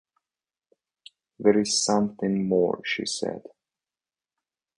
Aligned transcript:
"There 1.37 1.59
is 1.59 1.83
something 1.85 2.47
more," 2.49 2.81
she 2.83 3.05
said. 3.05 3.43